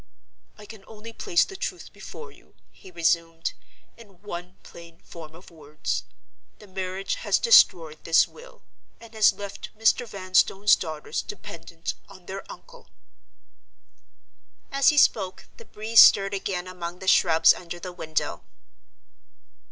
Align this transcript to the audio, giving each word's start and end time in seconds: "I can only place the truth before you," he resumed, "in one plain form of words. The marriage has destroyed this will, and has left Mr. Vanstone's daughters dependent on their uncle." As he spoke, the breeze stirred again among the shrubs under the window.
"I 0.57 0.65
can 0.65 0.83
only 0.87 1.13
place 1.13 1.45
the 1.45 1.55
truth 1.55 1.93
before 1.93 2.31
you," 2.31 2.55
he 2.71 2.89
resumed, 2.89 3.53
"in 3.95 4.19
one 4.23 4.57
plain 4.63 4.99
form 5.01 5.35
of 5.35 5.51
words. 5.51 6.05
The 6.57 6.65
marriage 6.65 7.17
has 7.21 7.37
destroyed 7.37 8.03
this 8.03 8.27
will, 8.27 8.63
and 8.99 9.13
has 9.13 9.31
left 9.31 9.69
Mr. 9.77 10.07
Vanstone's 10.07 10.75
daughters 10.75 11.21
dependent 11.21 11.93
on 12.09 12.25
their 12.25 12.51
uncle." 12.51 12.89
As 14.71 14.89
he 14.89 14.97
spoke, 14.97 15.45
the 15.57 15.65
breeze 15.65 16.01
stirred 16.01 16.33
again 16.33 16.65
among 16.65 16.97
the 16.97 17.07
shrubs 17.07 17.53
under 17.53 17.77
the 17.79 17.93
window. 17.93 18.41